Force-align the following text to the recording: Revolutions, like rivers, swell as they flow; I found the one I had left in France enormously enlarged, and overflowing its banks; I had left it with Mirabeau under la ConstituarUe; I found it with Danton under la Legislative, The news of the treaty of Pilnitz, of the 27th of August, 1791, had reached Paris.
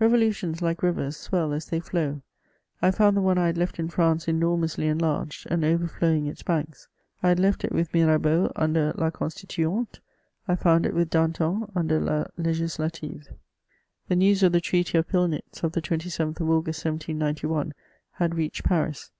Revolutions, 0.00 0.60
like 0.60 0.82
rivers, 0.82 1.16
swell 1.16 1.52
as 1.52 1.66
they 1.66 1.78
flow; 1.78 2.20
I 2.82 2.90
found 2.90 3.16
the 3.16 3.20
one 3.22 3.38
I 3.38 3.46
had 3.46 3.56
left 3.56 3.78
in 3.78 3.88
France 3.88 4.26
enormously 4.26 4.88
enlarged, 4.88 5.46
and 5.52 5.64
overflowing 5.64 6.26
its 6.26 6.42
banks; 6.42 6.88
I 7.22 7.28
had 7.28 7.38
left 7.38 7.62
it 7.62 7.70
with 7.70 7.94
Mirabeau 7.94 8.50
under 8.56 8.92
la 8.96 9.10
ConstituarUe; 9.12 9.86
I 10.48 10.56
found 10.56 10.84
it 10.84 10.94
with 10.94 11.10
Danton 11.10 11.70
under 11.76 12.00
la 12.00 12.24
Legislative, 12.36 13.28
The 14.08 14.16
news 14.16 14.42
of 14.42 14.50
the 14.50 14.60
treaty 14.60 14.98
of 14.98 15.06
Pilnitz, 15.06 15.62
of 15.62 15.70
the 15.70 15.80
27th 15.80 16.40
of 16.40 16.50
August, 16.50 16.84
1791, 16.84 17.72
had 18.14 18.34
reached 18.34 18.64
Paris. 18.64 19.12